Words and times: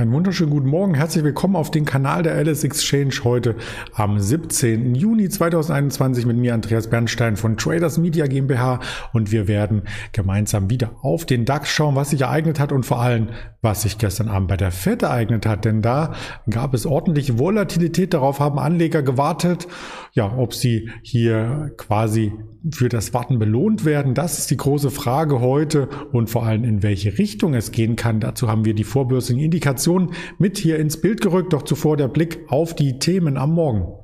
Einen 0.00 0.12
wunderschönen 0.12 0.50
guten 0.50 0.70
Morgen, 0.70 0.94
herzlich 0.94 1.24
willkommen 1.24 1.56
auf 1.56 1.70
den 1.70 1.84
Kanal 1.84 2.22
der 2.22 2.34
Alice 2.34 2.64
Exchange 2.64 3.16
heute 3.22 3.54
am 3.92 4.18
17. 4.18 4.94
Juni 4.94 5.28
2021 5.28 6.24
mit 6.24 6.38
mir 6.38 6.54
Andreas 6.54 6.88
Bernstein 6.88 7.36
von 7.36 7.58
Traders 7.58 7.98
Media 7.98 8.26
GmbH 8.26 8.80
und 9.12 9.30
wir 9.30 9.46
werden 9.46 9.82
gemeinsam 10.12 10.70
wieder 10.70 10.92
auf 11.02 11.26
den 11.26 11.44
DAX 11.44 11.68
schauen, 11.68 11.96
was 11.96 12.08
sich 12.08 12.22
ereignet 12.22 12.58
hat 12.58 12.72
und 12.72 12.86
vor 12.86 13.02
allem, 13.02 13.28
was 13.60 13.82
sich 13.82 13.98
gestern 13.98 14.28
Abend 14.28 14.48
bei 14.48 14.56
der 14.56 14.70
FED 14.70 15.02
ereignet 15.02 15.44
hat, 15.44 15.66
denn 15.66 15.82
da 15.82 16.14
gab 16.48 16.72
es 16.72 16.86
ordentliche 16.86 17.38
Volatilität, 17.38 18.14
darauf 18.14 18.40
haben 18.40 18.58
Anleger 18.58 19.02
gewartet, 19.02 19.68
ja, 20.14 20.34
ob 20.34 20.54
sie 20.54 20.88
hier 21.02 21.72
quasi 21.76 22.32
für 22.72 22.88
das 22.88 23.12
Warten 23.12 23.38
belohnt 23.38 23.84
werden, 23.84 24.14
das 24.14 24.38
ist 24.38 24.50
die 24.50 24.56
große 24.56 24.90
Frage 24.90 25.40
heute 25.40 25.88
und 26.12 26.30
vor 26.30 26.46
allem 26.46 26.64
in 26.64 26.82
welche 26.82 27.18
Richtung 27.18 27.52
es 27.52 27.70
gehen 27.70 27.96
kann. 27.96 28.20
Dazu 28.20 28.48
haben 28.48 28.64
wir 28.64 28.74
die 28.74 28.84
vorbürstigen 28.84 29.42
Indikationen 29.42 29.89
Kommunikation 29.90 30.14
mit 30.38 30.58
hier 30.58 30.78
ins 30.78 31.00
Bild 31.00 31.20
gerückt, 31.20 31.52
doch 31.52 31.62
zuvor 31.62 31.96
der 31.96 32.08
Blick 32.08 32.40
auf 32.48 32.74
die 32.74 32.98
Themen 32.98 33.36
am 33.36 33.54
Morgen. 33.54 33.99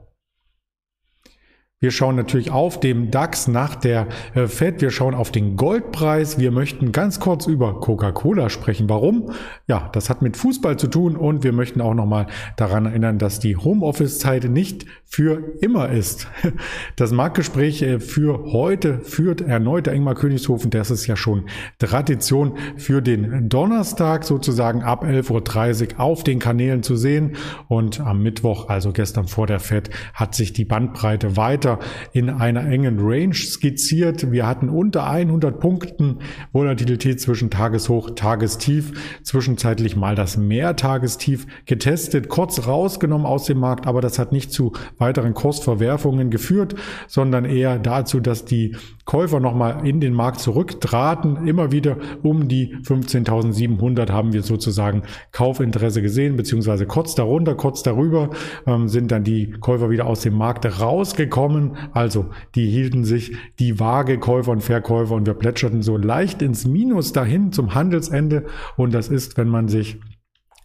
Wir 1.79 1.91
schauen 1.91 2.16
natürlich 2.16 2.51
auf 2.53 2.80
dem 2.80 3.11
DAX 3.11 3.48
nach 3.48 3.75
der 3.75 4.07
äh, 4.35 4.47
Fed. 4.47 4.80
Wir 4.80 4.91
schauen 4.91 5.15
auf 5.15 5.30
den 5.30 5.57
Goldpreis. 5.57 6.39
Wir 6.39 6.51
möchten 6.51 6.91
ganz 6.91 7.21
kurz 7.21 7.47
über 7.47 7.80
Coca-Cola 7.80 8.49
sprechen. 8.49 8.89
Warum? 8.89 9.33
Ja, 9.69 9.91
das 9.93 10.09
hat 10.09 10.23
mit 10.23 10.39
Fußball 10.39 10.79
zu 10.79 10.87
tun 10.87 11.16
und 11.16 11.45
wir 11.45 11.52
möchten 11.52 11.82
auch 11.82 11.93
nochmal 11.93 12.29
daran 12.57 12.87
erinnern, 12.87 13.19
dass 13.19 13.41
die 13.41 13.59
Homeoffice-Zeit 13.59 14.45
nicht 14.45 14.87
für 15.04 15.54
immer 15.60 15.91
ist. 15.91 16.29
Das 16.97 17.13
Marktgespräch 17.13 17.82
äh, 17.82 18.01
für 18.01 18.45
heute 18.52 19.01
führt 19.01 19.43
erneut 19.43 19.87
der 19.87 19.93
Ingmar 19.93 20.15
Königshofen. 20.15 20.71
Das 20.71 20.91
ist 20.91 21.07
ja 21.07 21.15
schon 21.15 21.45
Tradition 21.79 22.57
für 22.79 23.02
den 23.02 23.51
Donnerstag 23.51 24.24
sozusagen 24.24 24.82
ab 24.82 25.04
11.30 25.04 25.95
Uhr 25.95 26.01
auf 26.01 26.24
den 26.24 26.38
Kanälen 26.38 26.82
zu 26.82 26.97
sehen. 26.97 27.37
Und 27.69 28.01
am 28.01 28.23
Mittwoch, 28.23 28.69
also 28.69 28.93
gestern 28.93 29.29
vor 29.29 29.47
der 29.47 29.60
Fed, 29.60 29.91
hat 30.15 30.35
sich 30.35 30.54
die 30.54 30.65
Bandbreite 30.65 31.37
weiter 31.37 31.76
in 32.13 32.30
einer 32.30 32.69
engen 32.69 32.99
Range 33.01 33.35
skizziert. 33.35 34.30
Wir 34.32 34.46
hatten 34.46 34.69
unter 34.69 35.07
100 35.07 35.60
Punkten 35.60 36.19
Volatilität 36.52 37.21
zwischen 37.21 37.51
Tageshoch, 37.51 38.10
Tagestief, 38.15 39.21
zwischenzeitlich 39.23 39.97
mal 39.97 40.15
das 40.15 40.37
Mehrtagestief 40.37 41.47
getestet, 41.66 42.29
kurz 42.29 42.66
rausgenommen 42.66 43.27
aus 43.27 43.45
dem 43.45 43.59
Markt, 43.59 43.87
aber 43.87 44.01
das 44.01 44.19
hat 44.19 44.32
nicht 44.32 44.52
zu 44.52 44.73
weiteren 44.99 45.35
Kursverwerfungen 45.35 46.30
geführt, 46.30 46.74
sondern 47.07 47.45
eher 47.45 47.79
dazu, 47.79 48.21
dass 48.21 48.45
die 48.45 48.77
Käufer 49.04 49.38
nochmal 49.38 49.87
in 49.87 50.01
den 50.01 50.13
Markt 50.13 50.41
zurücktraten. 50.41 51.47
Immer 51.47 51.71
wieder 51.71 51.97
um 52.23 52.49
die 52.49 52.74
15.700 52.82 54.10
haben 54.10 54.32
wir 54.32 54.43
sozusagen 54.43 55.02
Kaufinteresse 55.30 56.02
gesehen, 56.02 56.37
beziehungsweise 56.37 56.87
kurz 56.87 57.15
darunter, 57.15 57.54
kurz 57.54 57.82
darüber 57.82 58.30
ähm, 58.66 58.88
sind 58.88 59.13
dann 59.13 59.23
die 59.23 59.52
Käufer 59.52 59.91
wieder 59.91 60.07
aus 60.07 60.21
dem 60.21 60.35
Markt 60.35 60.66
rausgekommen. 60.80 61.55
Also 61.93 62.26
die 62.54 62.66
hielten 62.68 63.04
sich 63.04 63.37
die 63.59 63.79
Waage 63.80 64.19
Käufer 64.19 64.53
und 64.53 64.62
Verkäufer 64.62 65.15
und 65.15 65.26
wir 65.26 65.34
plätscherten 65.34 65.82
so 65.82 65.97
leicht 65.97 66.43
ins 66.43 66.66
Minus 66.66 67.12
dahin 67.12 67.53
zum 67.53 67.75
Handelsende. 67.75 68.47
Und 68.76 68.94
das 68.94 69.09
ist, 69.09 69.37
wenn 69.37 69.48
man 69.48 69.69
sich 69.69 69.98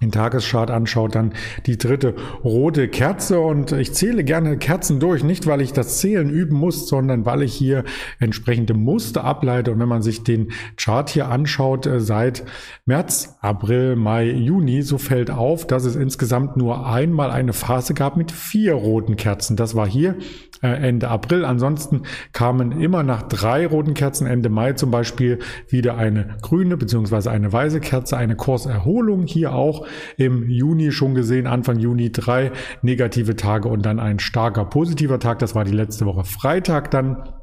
den 0.02 0.12
Tageschart 0.12 0.72
anschaut, 0.72 1.16
dann 1.16 1.34
die 1.66 1.78
dritte 1.78 2.16
rote 2.44 2.88
Kerze 2.88 3.40
und 3.40 3.72
ich 3.72 3.94
zähle 3.94 4.24
gerne 4.24 4.58
Kerzen 4.58 5.00
durch, 5.00 5.24
nicht 5.24 5.46
weil 5.48 5.62
ich 5.62 5.74
das 5.74 6.00
Zählen 6.00 6.30
üben 6.30 6.56
muss, 6.56 6.88
sondern 6.88 7.26
weil 7.26 7.44
ich 7.44 7.54
hier 7.54 7.84
entsprechende 8.20 8.74
Muster 8.74 9.24
ableite 9.24 9.72
und 9.72 9.80
wenn 9.80 9.88
man 9.88 10.02
sich 10.02 10.24
den 10.24 10.52
Chart 10.76 11.10
hier 11.10 11.30
anschaut 11.30 11.86
äh, 11.86 12.00
seit 12.00 12.44
März, 12.86 13.38
April, 13.42 13.96
Mai, 13.96 14.32
Juni, 14.32 14.82
so 14.82 14.98
fällt 14.98 15.30
auf, 15.30 15.68
dass 15.68 15.86
es 15.86 15.96
insgesamt 15.96 16.58
nur 16.58 16.88
einmal 16.88 17.30
eine 17.32 17.54
Phase 17.54 17.94
gab 17.94 18.18
mit 18.18 18.32
vier 18.32 18.74
roten 18.74 19.16
Kerzen. 19.16 19.56
Das 19.56 19.76
war 19.76 19.88
hier 19.88 20.16
äh, 20.62 20.68
Ende 20.68 21.10
April. 21.10 21.46
Ansonsten 21.46 22.04
kamen 22.34 22.82
immer 22.82 23.04
nach 23.04 23.24
drei 23.24 23.68
roten 23.68 23.94
Kerzen 23.94 24.28
Ende 24.28 24.50
Mai 24.50 24.74
zum 24.74 24.92
Beispiel 24.92 25.40
wieder 25.68 25.98
eine 25.98 26.38
grüne 26.42 26.78
beziehungsweise 26.78 27.32
eine 27.32 27.52
weiße 27.52 27.80
Kerze, 27.80 28.18
eine 28.18 28.36
Kurserholung 28.36 29.26
hier 29.26 29.54
auch 29.54 29.86
im 30.18 30.50
Juni 30.50 30.92
schon 30.92 31.16
gesehen, 31.16 31.48
Anfang 31.48 31.80
Juni 31.80 32.12
drei 32.12 32.52
negative 32.82 33.36
Tage 33.36 33.70
und 33.70 33.86
dann 33.86 34.00
ein 34.00 34.20
starker 34.20 34.66
positiver 34.66 35.20
Tag. 35.20 35.40
Das 35.40 35.56
war 35.56 35.64
die 35.64 35.72
letzte 35.72 36.06
Woche 36.06 36.24
Freitag 36.24 36.92
dann 36.92 37.41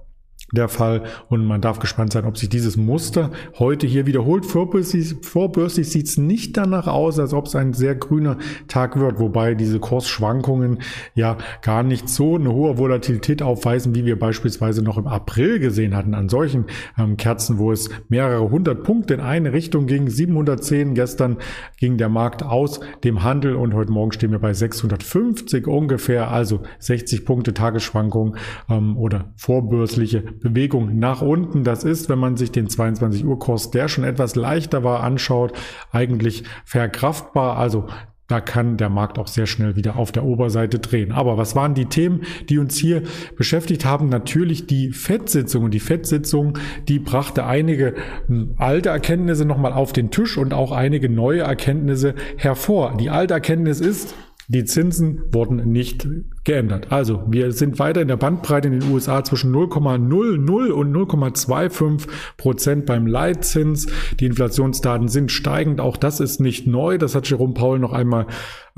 der 0.52 0.68
Fall 0.68 1.02
und 1.28 1.44
man 1.44 1.60
darf 1.60 1.78
gespannt 1.78 2.12
sein, 2.12 2.24
ob 2.24 2.38
sich 2.38 2.48
dieses 2.48 2.76
Muster 2.76 3.30
heute 3.58 3.86
hier 3.86 4.06
wiederholt. 4.06 4.46
Vorbörslich, 4.46 5.14
vorbörslich 5.22 5.90
sieht 5.90 6.06
es 6.06 6.16
nicht 6.16 6.56
danach 6.56 6.86
aus, 6.86 7.18
als 7.18 7.34
ob 7.34 7.46
es 7.46 7.54
ein 7.54 7.74
sehr 7.74 7.94
grüner 7.94 8.38
Tag 8.66 8.98
wird, 8.98 9.18
wobei 9.20 9.54
diese 9.54 9.78
Kursschwankungen 9.78 10.78
ja 11.14 11.36
gar 11.60 11.82
nicht 11.82 12.08
so 12.08 12.36
eine 12.36 12.52
hohe 12.52 12.78
Volatilität 12.78 13.42
aufweisen, 13.42 13.94
wie 13.94 14.06
wir 14.06 14.18
beispielsweise 14.18 14.82
noch 14.82 14.96
im 14.96 15.06
April 15.06 15.58
gesehen 15.58 15.94
hatten 15.94 16.14
an 16.14 16.28
solchen 16.30 16.64
ähm, 16.98 17.16
Kerzen, 17.18 17.58
wo 17.58 17.70
es 17.70 17.90
mehrere 18.08 18.50
hundert 18.50 18.84
Punkte 18.84 19.14
in 19.14 19.20
eine 19.20 19.52
Richtung 19.52 19.86
ging. 19.86 20.08
710 20.08 20.94
gestern 20.94 21.36
ging 21.76 21.98
der 21.98 22.08
Markt 22.08 22.42
aus 22.42 22.80
dem 23.04 23.22
Handel 23.22 23.54
und 23.54 23.74
heute 23.74 23.92
Morgen 23.92 24.12
stehen 24.12 24.30
wir 24.30 24.38
bei 24.38 24.54
650 24.54 25.66
ungefähr, 25.66 26.30
also 26.30 26.60
60 26.78 27.26
Punkte 27.26 27.52
Tagesschwankung 27.52 28.36
ähm, 28.70 28.96
oder 28.96 29.32
vorbörsliche 29.36 30.24
Bewegung 30.40 30.98
nach 30.98 31.22
unten. 31.22 31.64
Das 31.64 31.84
ist, 31.84 32.08
wenn 32.08 32.18
man 32.18 32.36
sich 32.36 32.52
den 32.52 32.68
22 32.68 33.24
Uhr 33.24 33.38
Kurs, 33.38 33.70
der 33.70 33.88
schon 33.88 34.04
etwas 34.04 34.36
leichter 34.36 34.84
war, 34.84 35.02
anschaut, 35.02 35.52
eigentlich 35.92 36.44
verkraftbar. 36.64 37.56
Also 37.56 37.86
da 38.28 38.42
kann 38.42 38.76
der 38.76 38.90
Markt 38.90 39.18
auch 39.18 39.26
sehr 39.26 39.46
schnell 39.46 39.74
wieder 39.74 39.96
auf 39.96 40.12
der 40.12 40.24
Oberseite 40.24 40.78
drehen. 40.78 41.12
Aber 41.12 41.38
was 41.38 41.56
waren 41.56 41.72
die 41.72 41.86
Themen, 41.86 42.20
die 42.50 42.58
uns 42.58 42.76
hier 42.76 43.02
beschäftigt 43.36 43.86
haben? 43.86 44.10
Natürlich 44.10 44.66
die 44.66 44.92
FED-Sitzung. 44.92 45.64
Und 45.64 45.72
die 45.72 45.80
FED-Sitzung, 45.80 46.58
die 46.88 46.98
brachte 46.98 47.46
einige 47.46 47.94
hm, 48.26 48.54
alte 48.58 48.90
Erkenntnisse 48.90 49.46
nochmal 49.46 49.72
auf 49.72 49.94
den 49.94 50.10
Tisch 50.10 50.36
und 50.36 50.52
auch 50.52 50.72
einige 50.72 51.08
neue 51.08 51.40
Erkenntnisse 51.40 52.14
hervor. 52.36 52.98
Die 52.98 53.08
alte 53.08 53.32
Erkenntnis 53.32 53.80
ist, 53.80 54.14
die 54.46 54.64
Zinsen 54.64 55.22
wurden 55.32 55.70
nicht 55.72 56.06
geändert. 56.48 56.90
Also 56.90 57.22
wir 57.28 57.52
sind 57.52 57.78
weiter 57.78 58.00
in 58.00 58.08
der 58.08 58.16
Bandbreite 58.16 58.68
in 58.68 58.80
den 58.80 58.90
USA 58.90 59.22
zwischen 59.22 59.54
0,00 59.54 60.70
und 60.70 60.96
0,25 60.96 62.08
Prozent 62.38 62.86
beim 62.86 63.06
Leitzins. 63.06 63.86
Die 64.18 64.24
Inflationsdaten 64.24 65.08
sind 65.08 65.30
steigend. 65.30 65.78
Auch 65.78 65.98
das 65.98 66.20
ist 66.20 66.40
nicht 66.40 66.66
neu. 66.66 66.96
Das 66.96 67.14
hat 67.14 67.28
Jerome 67.28 67.52
Paul 67.52 67.78
noch 67.78 67.92
einmal 67.92 68.26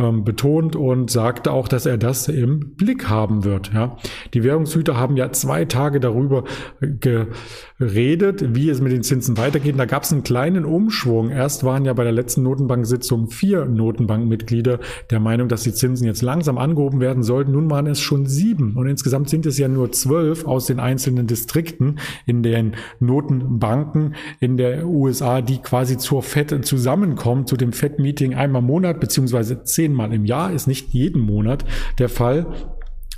ähm, 0.01 0.25
betont 0.25 0.77
und 0.77 1.11
sagte 1.11 1.53
auch, 1.53 1.69
dass 1.69 1.87
er 1.87 1.99
das 1.99 2.29
im 2.29 2.75
Blick 2.75 3.09
haben 3.09 3.45
wird. 3.45 3.73
Ja. 3.73 3.97
Die 4.35 4.43
Währungshüter 4.43 4.97
haben 4.97 5.17
ja 5.17 5.31
zwei 5.33 5.65
Tage 5.65 6.01
darüber 6.01 6.45
geredet, 6.81 8.55
wie 8.55 8.71
es 8.71 8.81
mit 8.81 8.93
den 8.93 9.03
Zinsen 9.03 9.37
weitergeht. 9.37 9.79
Da 9.79 9.85
gab 9.85 10.05
es 10.05 10.13
einen 10.13 10.23
kleinen 10.23 10.65
Umschwung. 10.65 11.31
Erst 11.31 11.65
waren 11.65 11.85
ja 11.85 11.93
bei 11.93 12.05
der 12.05 12.13
letzten 12.13 12.43
Notenbank-Sitzung 12.43 13.29
vier 13.31 13.67
Notenbankmitglieder 13.67 14.81
der 15.11 15.21
Meinung, 15.21 15.49
dass 15.49 15.63
die 15.63 15.75
Zinsen 15.75 16.07
jetzt 16.07 16.23
langsam 16.23 16.59
angehoben 16.59 17.01
werden 17.01 17.23
sollten. 17.23 17.55
Nun 17.61 17.69
waren 17.69 17.87
es 17.87 18.01
schon 18.01 18.25
sieben 18.25 18.75
und 18.77 18.87
insgesamt 18.87 19.29
sind 19.29 19.45
es 19.45 19.59
ja 19.59 19.69
nur 19.69 19.93
zwölf 19.93 20.47
aus 20.47 20.65
den 20.65 20.81
einzelnen 20.81 21.27
Distrikten 21.27 21.99
in 22.25 22.43
den 22.43 22.73
Notenbanken 23.01 24.15
in 24.41 24.57
der 24.57 24.87
USA, 24.87 25.43
die 25.43 25.59
quasi 25.59 25.99
zur 25.99 26.23
FED 26.23 26.65
zusammenkommen, 26.65 27.47
zu 27.47 27.59
dem 27.59 27.75
FED-Meeting 27.75 28.35
einmal 28.35 28.63
im 28.63 28.67
Monat 28.67 28.99
beziehungsweise 28.99 29.63
zehnmal 29.63 30.15
im 30.15 30.25
Jahr, 30.25 30.53
ist 30.53 30.69
nicht 30.69 30.95
jeden 30.95 31.21
Monat 31.21 31.67
der 31.99 32.09
Fall. 32.09 32.47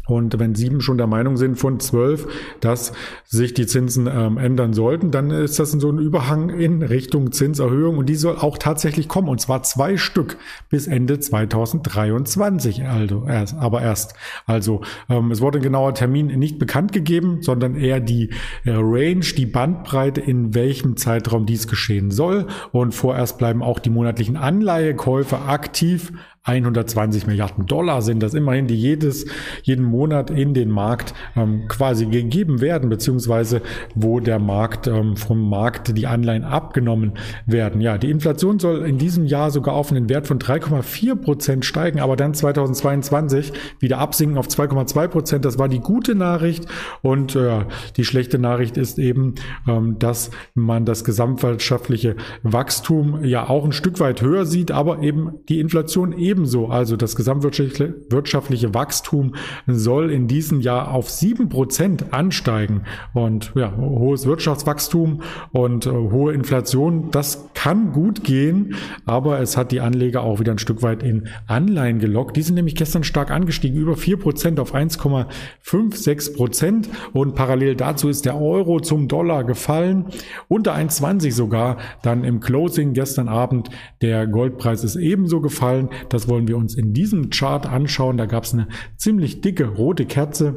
Und 0.07 0.39
wenn 0.41 0.55
sieben 0.55 0.81
schon 0.81 0.99
der 0.99 1.07
Meinung 1.07 1.37
sind 1.37 1.57
von 1.57 1.79
zwölf, 1.79 2.27
dass 2.61 2.93
sich 3.25 3.55
die 3.55 3.67
Zinsen 3.67 4.09
ähm, 4.13 4.37
ändern 4.37 4.73
sollten, 4.73 5.11
dann 5.13 5.31
ist 5.31 5.59
das 5.59 5.73
so 5.73 5.91
ein 5.91 5.99
Überhang 5.99 6.51
in 6.51 6.83
Richtung 6.83 7.31
Zinserhöhung 7.31 7.99
und 7.99 8.09
die 8.09 8.17
soll 8.17 8.37
auch 8.37 8.59
tatsächlich 8.59 9.09
kommen 9.09 9.29
und 9.29 9.41
zwar 9.41 9.63
zwei 9.63 9.97
Stück 9.97 10.37
bis 10.69 10.89
Ende 10.89 11.21
2023. 11.21 12.85
Also 12.85 13.25
erst, 13.29 13.55
aber 13.55 13.83
erst. 13.83 14.15
Also 14.45 14.83
ähm, 15.09 15.31
es 15.31 15.41
wurde 15.41 15.59
ein 15.59 15.63
genauer 15.63 15.95
Termin 15.95 16.27
nicht 16.27 16.59
bekannt 16.59 16.93
gegeben, 16.93 17.39
sondern 17.43 17.77
eher 17.77 18.01
die 18.01 18.31
äh, 18.65 18.73
Range, 18.73 19.21
die 19.21 19.47
Bandbreite, 19.47 20.21
in 20.21 20.55
welchem 20.55 20.97
Zeitraum 20.97 21.47
dies 21.47 21.69
geschehen 21.69 22.11
soll. 22.11 22.49
Und 22.73 22.93
vorerst 22.93 23.39
bleiben 23.39 23.63
auch 23.63 23.79
die 23.79 23.91
monatlichen 23.91 24.37
Anleihekäufe 24.37 25.43
aktiv 25.43 26.13
120 26.45 27.29
Milliarden 27.29 27.67
Dollar 27.67 28.03
sind 28.03 28.21
das 28.21 28.35
immerhin, 28.35 28.67
die 28.67 28.75
jedes, 28.75 29.27
jeden 29.63 29.85
Monat 29.85 30.29
in 30.29 30.55
den 30.55 30.71
Markt 30.71 31.15
ähm, 31.37 31.69
quasi 31.69 32.07
gegeben 32.07 32.61
werden, 32.61 32.91
beziehungsweise 32.91 33.63
wo 33.95 34.19
der 34.19 34.41
Markt 34.41 34.89
ähm, 34.89 35.17
vom 35.17 35.49
Markt 35.49 35.97
die 35.97 36.09
Anleihen 36.09 36.43
abgenommen 36.43 37.13
werden. 37.47 37.81
Ja, 37.81 37.97
die 37.97 38.11
Inflation 38.11 38.59
soll 38.59 38.85
in 38.85 38.99
diesem 38.99 39.25
Jahr 39.25 39.53
sogar 39.53 39.75
auf 39.75 39.93
einen 39.93 40.09
Wert 40.09 40.27
von 40.27 40.41
3,4 40.41 41.15
Prozent 41.15 41.65
steigen, 41.65 42.01
aber 42.01 42.17
dann 42.17 42.35
2022 42.35 43.53
wieder 43.79 43.99
absinken 43.99 44.37
auf 44.37 44.49
2,2 44.49 45.09
Prozent. 45.09 45.45
Das 45.45 45.61
war 45.61 45.69
die 45.69 45.79
gute 45.79 46.17
Nachricht 46.17 46.67
und 47.03 47.37
äh, 47.37 47.67
die 47.97 48.05
schlechte 48.05 48.41
Nachricht 48.41 48.77
ist 48.77 48.99
eben, 48.99 49.37
ähm, 49.69 49.97
dass 50.01 50.33
man 50.55 50.87
das 50.87 51.05
gesamtwirtschaftliche 51.05 52.17
Wachstum 52.43 53.23
ja 53.23 53.49
auch 53.49 53.65
ein 53.65 53.71
Stück 53.71 54.01
weit 54.01 54.23
höher 54.23 54.45
sieht, 54.45 54.73
aber 54.73 55.03
eben 55.03 55.35
die 55.49 55.61
Inflation 55.61 56.13
eben 56.19 56.32
ebenso. 56.33 56.69
Also 56.69 56.97
das 56.97 57.15
gesamtwirtschaftliche 57.15 58.75
Wachstum 58.75 59.35
soll 59.67 60.11
in 60.11 60.29
diesem 60.29 60.61
Jahr 60.61 60.91
auf 60.91 61.11
sieben 61.11 61.51
Prozent 61.51 62.13
ansteigen. 62.13 62.85
Und 63.13 63.53
ja, 63.55 63.77
hohes 63.77 64.27
Wirtschaftswachstum 64.27 65.23
und 65.53 65.87
äh, 65.87 65.91
hohe 65.91 66.33
Inflation, 66.33 67.11
das 67.11 67.49
kann 67.55 67.93
gut 67.93 68.25
gehen, 68.25 68.77
aber 69.05 69.41
es 69.41 69.57
hat 69.57 69.73
die 69.73 69.81
Anleger 69.81 70.23
auch 70.23 70.41
wieder 70.41 70.53
ein 70.53 70.59
Stück 70.59 70.83
weit 70.83 71.03
in 71.03 71.29
Anleihen 71.47 71.99
gelockt. 71.99 72.37
Die 72.37 72.43
sind 72.43 72.55
nämlich 72.55 72.77
gestern 72.77 73.05
stark 73.05 73.31
angestiegen, 73.31 73.79
über 73.79 73.97
vier 73.97 74.19
Prozent 74.19 74.59
auf 74.59 74.75
1,56 74.75 76.35
Prozent. 76.35 76.89
Und 77.13 77.35
parallel 77.35 77.77
dazu 77.77 78.09
ist 78.09 78.25
der 78.25 78.41
Euro 78.41 78.81
zum 78.81 79.07
Dollar 79.07 79.45
gefallen, 79.45 80.07
unter 80.49 80.75
1,20 80.75 81.33
sogar. 81.33 81.77
Dann 82.03 82.25
im 82.25 82.41
Closing 82.41 82.95
gestern 82.95 83.29
Abend 83.29 83.69
der 84.01 84.27
Goldpreis 84.27 84.83
ist 84.83 84.97
ebenso 84.97 85.43
gefallen. 85.43 85.91
Das 86.09 86.22
das 86.23 86.29
wollen 86.29 86.47
wir 86.47 86.57
uns 86.57 86.77
in 86.77 86.93
diesem 86.93 87.31
Chart 87.31 87.67
anschauen. 87.67 88.17
Da 88.17 88.27
gab 88.27 88.45
es 88.45 88.55
eine 88.55 88.69
ziemlich 88.97 89.41
dicke 89.41 89.67
rote 89.67 90.07
Kerze. 90.07 90.55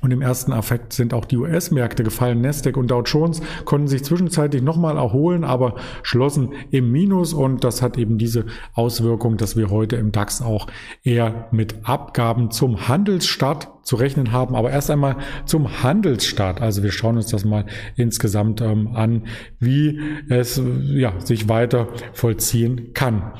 Und 0.00 0.12
im 0.12 0.20
ersten 0.20 0.52
Affekt 0.52 0.92
sind 0.92 1.12
auch 1.12 1.24
die 1.24 1.38
US-Märkte 1.38 2.04
gefallen. 2.04 2.40
Nasdaq 2.42 2.76
und 2.76 2.88
Dow 2.90 3.02
Jones 3.02 3.40
konnten 3.64 3.88
sich 3.88 4.04
zwischenzeitlich 4.04 4.62
nochmal 4.62 4.96
erholen, 4.96 5.42
aber 5.42 5.74
schlossen 6.02 6.50
im 6.70 6.92
Minus. 6.92 7.32
Und 7.32 7.64
das 7.64 7.80
hat 7.80 7.96
eben 7.96 8.18
diese 8.18 8.44
Auswirkung, 8.74 9.38
dass 9.38 9.56
wir 9.56 9.70
heute 9.70 9.96
im 9.96 10.12
DAX 10.12 10.42
auch 10.42 10.68
eher 11.02 11.48
mit 11.52 11.76
Abgaben 11.82 12.50
zum 12.50 12.86
Handelsstart 12.86 13.70
zu 13.82 13.96
rechnen 13.96 14.30
haben. 14.30 14.54
Aber 14.54 14.70
erst 14.70 14.90
einmal 14.90 15.16
zum 15.46 15.82
Handelsstart. 15.82 16.60
Also 16.60 16.82
wir 16.82 16.92
schauen 16.92 17.16
uns 17.16 17.28
das 17.28 17.46
mal 17.46 17.64
insgesamt 17.96 18.60
ähm, 18.60 18.88
an, 18.94 19.24
wie 19.58 19.98
es 20.28 20.62
ja, 20.94 21.18
sich 21.18 21.48
weiter 21.48 21.88
vollziehen 22.12 22.92
kann. 22.92 23.32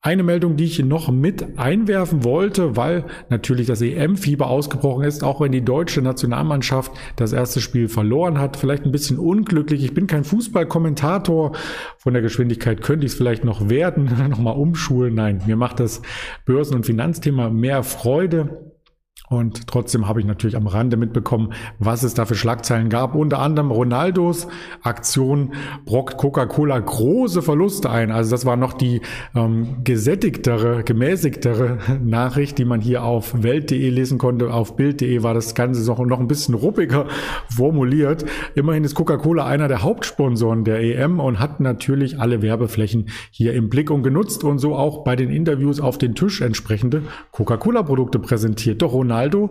Eine 0.00 0.22
Meldung, 0.22 0.56
die 0.56 0.62
ich 0.62 0.78
noch 0.78 1.10
mit 1.10 1.58
einwerfen 1.58 2.22
wollte, 2.22 2.76
weil 2.76 3.06
natürlich 3.30 3.66
das 3.66 3.82
EM-Fieber 3.82 4.46
ausgebrochen 4.46 5.02
ist, 5.02 5.24
auch 5.24 5.40
wenn 5.40 5.50
die 5.50 5.64
deutsche 5.64 6.02
Nationalmannschaft 6.02 6.92
das 7.16 7.32
erste 7.32 7.60
Spiel 7.60 7.88
verloren 7.88 8.38
hat. 8.38 8.56
Vielleicht 8.56 8.84
ein 8.84 8.92
bisschen 8.92 9.18
unglücklich. 9.18 9.82
Ich 9.82 9.94
bin 9.94 10.06
kein 10.06 10.22
Fußballkommentator. 10.22 11.56
Von 11.96 12.12
der 12.12 12.22
Geschwindigkeit 12.22 12.80
könnte 12.80 13.06
ich 13.06 13.12
es 13.12 13.18
vielleicht 13.18 13.42
noch 13.44 13.70
werden, 13.70 14.08
nochmal 14.30 14.56
umschulen. 14.56 15.16
Nein, 15.16 15.42
mir 15.48 15.56
macht 15.56 15.80
das 15.80 16.00
Börsen- 16.44 16.76
und 16.76 16.86
Finanzthema 16.86 17.50
mehr 17.50 17.82
Freude. 17.82 18.67
Und 19.28 19.66
trotzdem 19.66 20.08
habe 20.08 20.20
ich 20.20 20.26
natürlich 20.26 20.56
am 20.56 20.66
Rande 20.66 20.96
mitbekommen, 20.96 21.52
was 21.78 22.02
es 22.02 22.14
da 22.14 22.24
für 22.24 22.34
Schlagzeilen 22.34 22.88
gab. 22.88 23.14
Unter 23.14 23.40
anderem 23.40 23.70
Ronaldos 23.70 24.48
Aktion 24.82 25.52
brockt 25.84 26.16
Coca-Cola 26.16 26.78
große 26.78 27.42
Verluste 27.42 27.90
ein. 27.90 28.10
Also 28.10 28.30
das 28.30 28.46
war 28.46 28.56
noch 28.56 28.72
die 28.72 29.02
ähm, 29.34 29.84
gesättigtere, 29.84 30.82
gemäßigtere 30.82 31.78
Nachricht, 32.02 32.58
die 32.58 32.64
man 32.64 32.80
hier 32.80 33.04
auf 33.04 33.42
Welt.de 33.42 33.90
lesen 33.90 34.16
konnte. 34.16 34.52
Auf 34.52 34.76
Bild.de 34.76 35.22
war 35.22 35.34
das 35.34 35.54
Ganze 35.54 35.84
noch, 35.86 35.98
noch 35.98 36.20
ein 36.20 36.28
bisschen 36.28 36.54
ruppiger 36.54 37.06
formuliert. 37.54 38.24
Immerhin 38.54 38.84
ist 38.84 38.94
Coca-Cola 38.94 39.44
einer 39.44 39.68
der 39.68 39.82
Hauptsponsoren 39.82 40.64
der 40.64 40.80
EM 40.80 41.20
und 41.20 41.38
hat 41.38 41.60
natürlich 41.60 42.18
alle 42.18 42.40
Werbeflächen 42.40 43.10
hier 43.30 43.52
im 43.52 43.68
Blick 43.68 43.90
und 43.90 44.02
genutzt 44.02 44.42
und 44.42 44.58
so 44.58 44.74
auch 44.74 45.04
bei 45.04 45.16
den 45.16 45.28
Interviews 45.28 45.80
auf 45.80 45.98
den 45.98 46.14
Tisch 46.14 46.40
entsprechende 46.40 47.02
Coca-Cola-Produkte 47.32 48.18
präsentiert. 48.18 48.80
Doch 48.80 48.92
Ronaldo 48.92 49.17
Ronaldo 49.18 49.50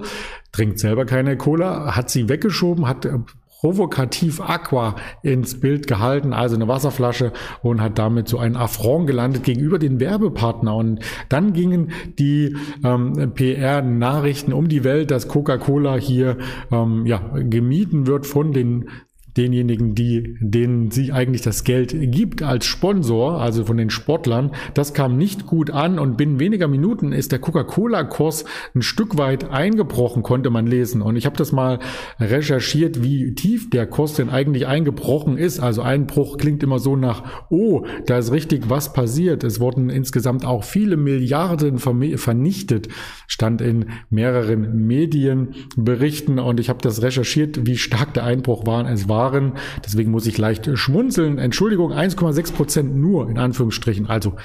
trinkt 0.51 0.79
selber 0.79 1.05
keine 1.05 1.37
Cola, 1.37 1.95
hat 1.95 2.09
sie 2.09 2.29
weggeschoben, 2.29 2.87
hat 2.87 3.05
äh, 3.05 3.19
provokativ 3.59 4.39
Aqua 4.39 4.95
ins 5.23 5.59
Bild 5.59 5.87
gehalten, 5.87 6.31
also 6.31 6.55
eine 6.55 6.67
Wasserflasche 6.67 7.33
und 7.63 7.81
hat 7.81 7.97
damit 7.97 8.27
so 8.27 8.37
einen 8.37 8.55
Affront 8.55 9.07
gelandet 9.07 9.43
gegenüber 9.43 9.79
den 9.79 9.99
Werbepartner. 9.99 10.75
Und 10.75 10.99
dann 11.27 11.53
gingen 11.53 11.91
die 12.19 12.55
ähm, 12.83 13.33
PR-Nachrichten 13.33 14.53
um 14.53 14.69
die 14.69 14.83
Welt, 14.83 15.11
dass 15.11 15.27
Coca-Cola 15.27 15.95
hier 15.95 16.37
ähm, 16.71 17.05
ja, 17.05 17.17
gemieden 17.33 18.07
wird 18.07 18.25
von 18.25 18.53
den 18.53 18.89
denjenigen, 19.37 19.95
die, 19.95 20.37
denen 20.39 20.91
sie 20.91 21.11
eigentlich 21.11 21.41
das 21.41 21.63
Geld 21.63 21.95
gibt 22.11 22.41
als 22.41 22.65
Sponsor, 22.65 23.39
also 23.39 23.65
von 23.65 23.77
den 23.77 23.89
Sportlern. 23.89 24.51
Das 24.73 24.93
kam 24.93 25.17
nicht 25.17 25.45
gut 25.45 25.69
an 25.69 25.99
und 25.99 26.17
binnen 26.17 26.39
weniger 26.39 26.67
Minuten 26.67 27.11
ist 27.11 27.31
der 27.31 27.39
Coca-Cola-Kurs 27.39 28.45
ein 28.75 28.81
Stück 28.81 29.17
weit 29.17 29.49
eingebrochen, 29.49 30.23
konnte 30.23 30.49
man 30.49 30.67
lesen. 30.67 31.01
Und 31.01 31.15
ich 31.15 31.25
habe 31.25 31.37
das 31.37 31.51
mal 31.51 31.79
recherchiert, 32.19 33.03
wie 33.03 33.35
tief 33.35 33.69
der 33.69 33.85
Kurs 33.85 34.15
denn 34.15 34.29
eigentlich 34.29 34.67
eingebrochen 34.67 35.37
ist. 35.37 35.59
Also 35.59 35.81
Einbruch 35.81 36.37
klingt 36.37 36.63
immer 36.63 36.79
so 36.79 36.95
nach, 36.95 37.23
oh, 37.49 37.85
da 38.05 38.17
ist 38.17 38.31
richtig 38.31 38.69
was 38.69 38.93
passiert. 38.93 39.43
Es 39.43 39.59
wurden 39.59 39.89
insgesamt 39.89 40.45
auch 40.45 40.63
viele 40.63 40.97
Milliarden 40.97 41.77
vernichtet, 41.77 42.87
stand 43.27 43.61
in 43.61 43.85
mehreren 44.09 44.87
Medienberichten 44.87 46.39
und 46.39 46.59
ich 46.59 46.69
habe 46.69 46.79
das 46.81 47.01
recherchiert, 47.01 47.65
wie 47.65 47.77
stark 47.77 48.13
der 48.13 48.23
Einbruch 48.23 48.65
war. 48.65 48.89
Es 48.89 49.07
war 49.07 49.26
waren. 49.27 49.53
Deswegen 49.85 50.11
muss 50.11 50.25
ich 50.25 50.37
leicht 50.37 50.69
schmunzeln. 50.77 51.37
Entschuldigung, 51.37 51.91
1,6 51.91 52.53
Prozent 52.53 52.95
nur 52.95 53.29
in 53.29 53.37
Anführungsstrichen. 53.37 54.07
Also 54.07 54.35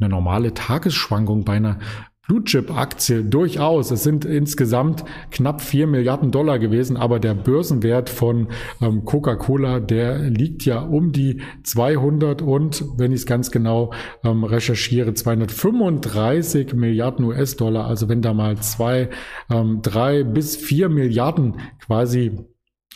eine 0.00 0.08
normale 0.08 0.54
Tagesschwankung 0.54 1.44
bei 1.44 1.54
einer 1.54 1.78
Blue 2.28 2.44
Chip 2.44 2.70
Aktie 2.70 3.24
durchaus. 3.24 3.90
Es 3.90 4.02
sind 4.02 4.26
insgesamt 4.26 5.02
knapp 5.30 5.62
4 5.62 5.86
Milliarden 5.86 6.30
Dollar 6.30 6.58
gewesen, 6.58 6.98
aber 6.98 7.20
der 7.20 7.32
Börsenwert 7.32 8.10
von 8.10 8.48
ähm, 8.82 9.06
Coca-Cola, 9.06 9.80
der 9.80 10.18
liegt 10.18 10.66
ja 10.66 10.80
um 10.80 11.12
die 11.12 11.40
200 11.62 12.42
und, 12.42 12.84
wenn 12.98 13.12
ich 13.12 13.20
es 13.20 13.26
ganz 13.26 13.50
genau 13.50 13.94
ähm, 14.24 14.44
recherchiere, 14.44 15.14
235 15.14 16.74
Milliarden 16.74 17.24
US-Dollar. 17.24 17.86
Also 17.86 18.10
wenn 18.10 18.20
da 18.20 18.34
mal 18.34 18.58
zwei, 18.58 19.08
ähm, 19.50 19.80
drei 19.80 20.22
bis 20.22 20.54
vier 20.54 20.90
Milliarden 20.90 21.56
quasi 21.80 22.44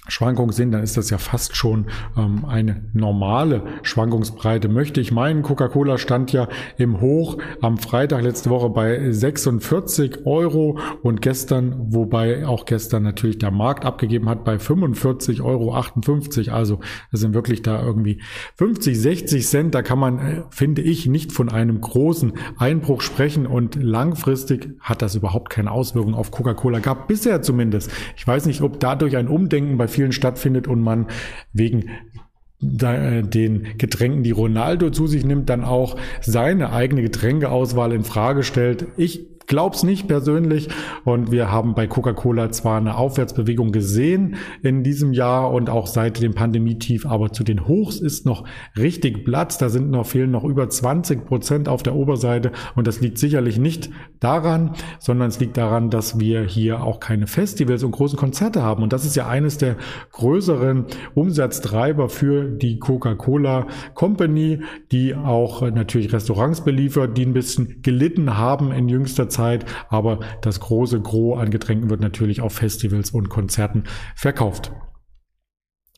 Schwankungen 0.08 0.50
sind, 0.50 0.72
dann 0.72 0.82
ist 0.82 0.96
das 0.96 1.10
ja 1.10 1.18
fast 1.18 1.56
schon 1.56 1.86
ähm, 2.16 2.44
eine 2.44 2.82
normale 2.92 3.62
Schwankungsbreite. 3.82 4.68
Möchte 4.68 5.00
ich 5.00 5.12
meinen, 5.12 5.42
Coca-Cola 5.42 5.96
stand 5.96 6.32
ja 6.32 6.48
im 6.76 7.00
Hoch 7.00 7.38
am 7.60 7.78
Freitag 7.78 8.22
letzte 8.22 8.50
Woche 8.50 8.68
bei 8.68 9.12
46 9.12 10.26
Euro 10.26 10.80
und 11.02 11.22
gestern, 11.22 11.92
wobei 11.94 12.44
auch 12.48 12.64
gestern 12.64 13.04
natürlich 13.04 13.38
der 13.38 13.52
Markt 13.52 13.84
abgegeben 13.84 14.28
hat, 14.28 14.44
bei 14.44 14.58
45 14.58 15.40
Euro 15.40 15.76
58. 15.76 16.52
Also 16.52 16.80
es 17.12 17.20
sind 17.20 17.32
wirklich 17.32 17.62
da 17.62 17.80
irgendwie 17.80 18.20
50, 18.56 18.98
60 18.98 19.46
Cent. 19.46 19.74
Da 19.74 19.82
kann 19.82 20.00
man, 20.00 20.18
äh, 20.18 20.42
finde 20.50 20.82
ich, 20.82 21.06
nicht 21.06 21.30
von 21.30 21.48
einem 21.48 21.80
großen 21.80 22.32
Einbruch 22.58 23.02
sprechen 23.02 23.46
und 23.46 23.76
langfristig 23.76 24.70
hat 24.80 25.00
das 25.00 25.14
überhaupt 25.14 25.48
keine 25.48 25.70
Auswirkung 25.70 26.14
auf 26.14 26.32
Coca-Cola 26.32 26.80
gab 26.80 27.06
bisher 27.06 27.40
zumindest. 27.40 27.92
Ich 28.16 28.26
weiß 28.26 28.46
nicht, 28.46 28.62
ob 28.62 28.80
dadurch 28.80 29.16
ein 29.16 29.28
Umdenken 29.28 29.78
bei 29.78 29.91
vielen 29.92 30.12
stattfindet 30.12 30.66
und 30.66 30.80
man 30.80 31.06
wegen 31.52 31.90
äh, 32.62 33.22
den 33.22 33.76
Getränken, 33.76 34.22
die 34.22 34.30
Ronaldo 34.30 34.90
zu 34.90 35.06
sich 35.06 35.24
nimmt, 35.24 35.48
dann 35.48 35.64
auch 35.64 35.96
seine 36.20 36.72
eigene 36.72 37.02
Getränkeauswahl 37.02 37.92
in 37.92 38.04
Frage 38.04 38.44
stellt. 38.44 38.86
Ich 38.96 39.31
glaub's 39.46 39.82
nicht 39.82 40.08
persönlich. 40.08 40.68
Und 41.04 41.30
wir 41.30 41.50
haben 41.50 41.74
bei 41.74 41.86
Coca-Cola 41.86 42.50
zwar 42.50 42.78
eine 42.78 42.96
Aufwärtsbewegung 42.96 43.72
gesehen 43.72 44.36
in 44.62 44.82
diesem 44.82 45.12
Jahr 45.12 45.52
und 45.52 45.70
auch 45.70 45.86
seit 45.86 46.22
dem 46.22 46.34
Pandemietief, 46.34 47.06
aber 47.06 47.32
zu 47.32 47.44
den 47.44 47.66
Hochs 47.66 48.00
ist 48.00 48.26
noch 48.26 48.44
richtig 48.76 49.24
Platz. 49.24 49.58
Da 49.58 49.68
sind 49.68 49.90
noch, 49.90 50.06
fehlen 50.06 50.30
noch 50.30 50.44
über 50.44 50.68
20 50.68 51.24
Prozent 51.24 51.68
auf 51.68 51.82
der 51.82 51.94
Oberseite. 51.94 52.52
Und 52.74 52.86
das 52.86 53.00
liegt 53.00 53.18
sicherlich 53.18 53.58
nicht 53.58 53.90
daran, 54.20 54.72
sondern 54.98 55.28
es 55.28 55.40
liegt 55.40 55.56
daran, 55.56 55.90
dass 55.90 56.18
wir 56.18 56.42
hier 56.42 56.82
auch 56.82 57.00
keine 57.00 57.26
Festivals 57.26 57.82
und 57.82 57.92
große 57.92 58.16
Konzerte 58.16 58.62
haben. 58.62 58.82
Und 58.82 58.92
das 58.92 59.04
ist 59.04 59.16
ja 59.16 59.28
eines 59.28 59.58
der 59.58 59.76
größeren 60.12 60.86
Umsatztreiber 61.14 62.08
für 62.08 62.44
die 62.44 62.78
Coca-Cola 62.78 63.66
Company, 63.94 64.60
die 64.90 65.14
auch 65.14 65.62
natürlich 65.70 66.12
Restaurants 66.12 66.62
beliefert, 66.62 67.16
die 67.16 67.26
ein 67.26 67.32
bisschen 67.32 67.82
gelitten 67.82 68.36
haben 68.36 68.72
in 68.72 68.88
jüngster 68.88 69.28
Zeit, 69.32 69.64
aber 69.88 70.20
das 70.42 70.60
große 70.60 71.00
Gros 71.00 71.40
an 71.40 71.50
Getränken 71.50 71.90
wird 71.90 72.00
natürlich 72.00 72.40
auf 72.40 72.52
Festivals 72.52 73.10
und 73.10 73.28
Konzerten 73.28 73.84
verkauft. 74.14 74.72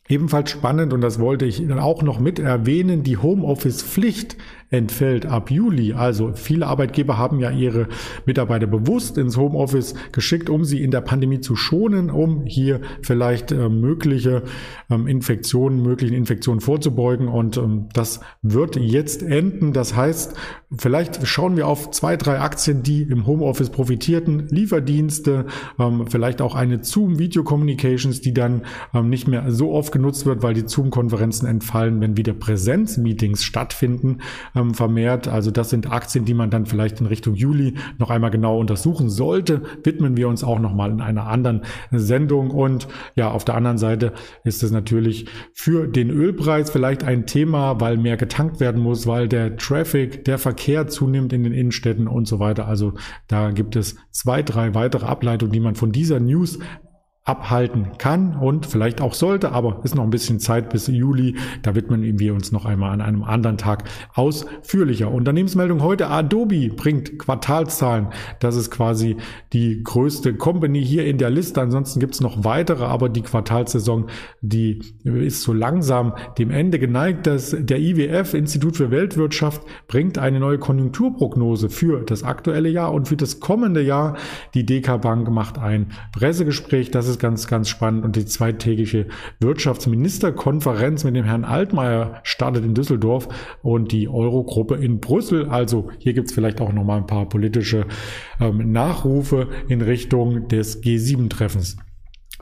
Ebenfalls 0.07 0.51
spannend, 0.51 0.93
und 0.93 1.01
das 1.01 1.19
wollte 1.19 1.47
ich 1.47 1.71
auch 1.73 2.03
noch 2.03 2.21
mit 2.21 2.39
erwähnen, 2.39 3.03
die 3.03 3.17
Homeoffice-Pflicht 3.17 4.37
entfällt 4.71 5.27
ab 5.27 5.51
Juli. 5.51 5.93
Also 5.93 6.33
viele 6.35 6.67
Arbeitgeber 6.67 7.19
haben 7.19 7.41
ja 7.41 7.51
ihre 7.51 7.89
Mitarbeiter 8.27 8.67
bewusst 8.67 9.19
ins 9.19 9.37
Homeoffice 9.37 9.95
geschickt, 10.13 10.51
um 10.51 10.65
sie 10.65 10.83
in 10.83 10.91
der 10.91 11.01
Pandemie 11.01 11.41
zu 11.41 11.57
schonen, 11.57 12.11
um 12.11 12.45
hier 12.47 12.81
vielleicht 13.03 13.53
äh, 13.53 13.69
mögliche 13.69 14.43
ähm, 14.91 15.07
Infektionen, 15.07 15.83
möglichen 15.83 16.15
Infektionen 16.15 16.61
vorzubeugen. 16.61 17.29
Und 17.29 17.57
ähm, 17.57 17.89
das 17.93 18.21
wird 18.43 18.77
jetzt 18.77 19.23
enden. 19.23 19.73
Das 19.73 19.95
heißt, 19.95 20.35
vielleicht 20.77 21.27
schauen 21.27 21.57
wir 21.57 21.69
auf 21.69 21.91
zwei, 21.91 22.17
drei 22.17 22.41
Aktien, 22.41 22.83
die 22.83 23.03
im 23.03 23.27
Homeoffice 23.27 23.71
profitierten, 23.71 24.49
Lieferdienste, 24.49 25.47
ähm, 25.79 26.07
vielleicht 26.09 26.43
auch 26.43 26.55
eine 26.55 26.83
Zoom 26.85 27.19
Video 27.19 27.45
Communications, 27.45 28.21
die 28.21 28.35
dann 28.35 28.63
ähm, 28.93 29.09
nicht 29.09 29.29
mehr 29.29 29.51
so 29.51 29.73
oft 29.73 29.93
genutzt 29.93 30.27
wird, 30.27 30.43
weil 30.43 30.55
die 30.55 30.67
Zoom-Konferenzen 30.67 31.47
entfallen, 31.47 32.01
wenn 32.01 32.17
wieder 32.17 32.33
Präsenzmeetings 32.33 33.45
stattfinden, 33.45 34.19
ähm, 34.55 34.75
vermehrt. 34.75 35.29
Also 35.29 35.51
das 35.51 35.71
sind 35.71 35.91
Aktien, 35.91 36.25
die 36.25 36.35
man 36.35 36.51
dann 36.51 36.67
vielleicht 36.67 37.01
in 37.01 37.07
Richtung 37.07 37.35
Juli 37.35 37.75
noch 37.99 38.11
einmal 38.11 38.31
genau 38.31 38.59
untersuchen 38.59 39.11
sollte. 39.11 39.63
Widmen 39.83 40.17
wir 40.17 40.29
uns 40.29 40.45
auch 40.45 40.59
nochmal 40.59 40.91
in 40.91 41.01
einer 41.01 41.27
anderen 41.27 41.63
Sendung. 41.91 42.51
Und 42.51 42.89
ja, 43.17 43.31
auf 43.31 43.45
der 43.45 43.55
anderen 43.57 43.79
Seite 43.79 44.13
ist 44.45 44.63
es 44.63 44.71
natürlich 44.71 45.27
für 45.53 45.87
den 45.87 46.11
Ölpreis 46.11 46.71
vielleicht 46.71 47.05
ein 47.05 47.27
Thema, 47.27 47.81
weil 47.81 47.97
mehr 47.97 48.17
getankt 48.17 48.61
werden 48.61 48.83
muss, 48.83 49.07
weil 49.07 49.29
der 49.29 49.57
Traffic, 49.57 50.25
der 50.25 50.39
Verkehr 50.39 50.87
zunimmt 50.89 51.33
in 51.33 51.45
den 51.45 51.53
Innenstädten 51.53 52.09
und 52.09 52.27
so 52.27 52.39
weiter. 52.39 52.67
Also 52.69 52.95
da 53.29 53.51
gibt 53.51 53.77
es 53.77 53.97
zwei, 54.11 54.43
drei 54.43 54.75
weitere 54.75 55.07
Ableitungen, 55.07 55.53
die 55.53 55.61
man 55.61 55.75
von 55.75 55.93
dieser 55.93 56.21
News 56.21 56.59
abhalten 57.25 57.97
kann 57.97 58.37
und 58.37 58.67
vielleicht 58.67 59.01
auch 59.01 59.15
sollte, 59.15 59.53
aber 59.53 59.81
ist 59.83 59.95
noch 59.95 60.05
ein 60.05 60.11
bisschen 60.11 60.41
Zeit 60.41 60.69
bis 60.69 60.89
Juli. 60.89 61.37
Da 61.63 61.75
widmen 61.75 62.19
wir 62.19 62.35
uns 62.35 62.53
noch 62.53 62.67
einmal 62.67 62.93
an 62.93 63.01
einem 63.01 63.25
anderen 63.25 63.57
Tag 63.57 63.85
ausführlicher. 64.13 65.11
Unternehmensmeldung 65.11 65.83
heute. 65.83 66.09
Adobe 66.09 66.69
bringt 66.69 67.19
Quartalszahlen. 67.19 68.09
Das 68.41 68.57
ist 68.57 68.71
quasi 68.71 69.17
die 69.55 69.83
größte 69.83 70.35
Company 70.35 70.85
hier 70.85 71.07
in 71.07 71.17
der 71.17 71.31
Liste. 71.31 71.63
Ansonsten 71.63 71.99
gibt 71.99 72.13
es 72.13 72.21
noch 72.21 72.45
weitere, 72.45 72.85
aber 72.85 73.09
die 73.09 73.23
Quartalssaison, 73.23 74.11
die 74.43 74.83
ist 75.05 75.41
so 75.41 75.55
langsam 75.55 76.13
dem 76.37 76.51
Ende 76.51 76.79
geneigt. 76.79 77.27
Das, 77.27 77.57
der 77.59 77.79
IWF, 77.79 78.35
Institut 78.35 78.77
für 78.77 78.91
Weltwirtschaft, 78.91 79.63
bringt 79.89 80.19
eine 80.19 80.41
neue 80.41 80.59
Konjunkturprognose 80.59 81.71
für 81.71 82.03
das 82.03 82.23
aktuelle 82.23 82.69
Jahr 82.69 82.93
und 82.93 83.09
für 83.09 83.17
das 83.17 83.41
kommende 83.41 83.81
Jahr. 83.81 84.19
Die 84.53 84.67
DK 84.67 85.01
Bank 85.01 85.31
macht 85.31 85.57
ein 85.57 85.93
Pressegespräch. 86.13 86.91
Das 86.91 87.09
ist 87.09 87.14
ist 87.15 87.21
ganz, 87.21 87.47
ganz 87.47 87.69
spannend. 87.69 88.05
Und 88.05 88.17
die 88.17 88.27
zweitägige 88.27 89.07
Wirtschaftsministerkonferenz 89.41 91.05
mit 91.05 91.17
dem 91.17 91.25
Herrn 91.25 91.45
Altmaier 91.45 92.21
startet 92.23 92.65
in 92.65 92.75
Düsseldorf 92.75 93.29
und 93.63 93.93
die 93.93 94.09
Eurogruppe 94.09 94.77
in 94.77 95.01
Brüssel. 95.01 95.49
Also 95.49 95.91
hier 95.99 96.13
gibt 96.13 96.29
es 96.29 96.35
vielleicht 96.35 96.61
auch 96.61 96.73
nochmal 96.73 96.99
ein 96.99 97.07
paar 97.07 97.29
politische 97.29 97.87
ähm, 98.41 98.73
Nachrufe 98.73 99.49
in 99.69 99.81
Richtung 99.81 100.49
des 100.49 100.83
G7-Treffens. 100.83 101.77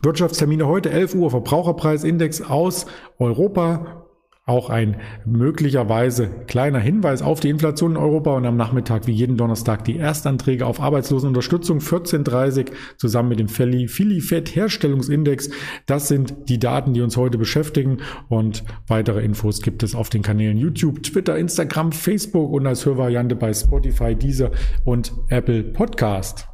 Wirtschaftstermine 0.03 0.67
heute 0.67 0.91
11 0.91 1.15
Uhr 1.15 1.31
Verbraucherpreisindex 1.31 2.43
aus 2.43 2.87
Europa 3.19 4.02
auch 4.45 4.71
ein 4.71 4.97
möglicherweise 5.25 6.29
kleiner 6.49 6.81
Hinweis 6.81 7.23
auf 7.23 7.39
die 7.39 7.49
Inflation 7.49 7.93
in 7.93 7.97
Europa 7.97 8.35
und 8.37 8.45
am 8.45 8.57
Nachmittag 8.57 9.07
wie 9.07 9.13
jeden 9.13 9.37
Donnerstag 9.37 9.85
die 9.85 9.97
Erstanträge 9.97 10.67
auf 10.67 10.81
Arbeitslosenunterstützung 10.81 11.77
1430 11.79 12.73
zusammen 12.97 13.29
mit 13.29 13.39
dem 13.39 13.49
Feli-Fett 13.49 14.57
Herstellungsindex. 14.57 15.51
Das 15.87 16.09
sind 16.09 16.49
die 16.49 16.59
Daten, 16.59 16.93
die 16.93 17.03
uns 17.03 17.17
heute 17.17 17.39
beschäftigen 17.39 17.99
und 18.29 18.65
weitere 18.89 19.25
Infos 19.25 19.63
gibt 19.63 19.85
es 19.85 19.95
auf 19.95 20.11
den 20.11 20.23
Kanälen 20.23 20.57
YouTube, 20.57 21.05
Twitter, 21.05 21.39
Instagram, 21.39 21.93
Facebook 21.93 22.53
und 22.53 22.67
als 22.67 22.85
Hörvariante 22.85 23.37
bei 23.37 23.55
Spotify, 23.55 24.17
Deezer 24.17 24.51
und 24.85 25.13
Apple 25.29 25.63
Podcast. 25.63 26.49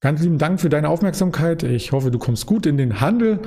Ganz 0.00 0.22
lieben 0.22 0.38
Dank 0.38 0.60
für 0.60 0.68
deine 0.68 0.88
Aufmerksamkeit. 0.88 1.62
Ich 1.62 1.92
hoffe, 1.92 2.10
du 2.10 2.18
kommst 2.18 2.46
gut 2.46 2.66
in 2.66 2.76
den 2.76 3.00
Handel 3.00 3.40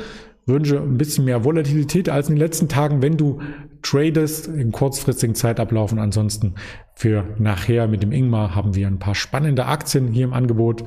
wünsche 0.49 0.81
ein 0.81 0.97
bisschen 0.97 1.25
mehr 1.25 1.45
Volatilität 1.45 2.09
als 2.09 2.27
in 2.27 2.35
den 2.35 2.41
letzten 2.41 2.67
Tagen, 2.67 3.01
wenn 3.01 3.15
du 3.15 3.39
tradest 3.81 4.47
in 4.47 4.71
kurzfristigen 4.71 5.35
Zeitablaufen. 5.35 5.99
Ansonsten 5.99 6.55
für 6.95 7.23
nachher 7.37 7.87
mit 7.87 8.03
dem 8.03 8.11
Ingmar 8.11 8.55
haben 8.55 8.75
wir 8.75 8.87
ein 8.87 8.99
paar 8.99 9.15
spannende 9.15 9.65
Aktien 9.65 10.09
hier 10.09 10.25
im 10.25 10.33
Angebot. 10.33 10.83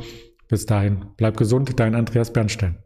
Bis 0.49 0.66
dahin, 0.66 1.07
bleib 1.16 1.38
gesund, 1.38 1.81
dein 1.81 1.95
Andreas 1.95 2.33
Bernstein. 2.33 2.81